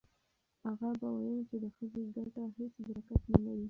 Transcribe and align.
اغا 0.69 0.89
به 0.99 1.07
ویل 1.17 1.39
چې 1.49 1.55
د 1.63 1.65
ښځې 1.75 2.01
ګټه 2.15 2.43
هیڅ 2.57 2.73
برکت 2.85 3.21
نه 3.31 3.39
لري. 3.45 3.59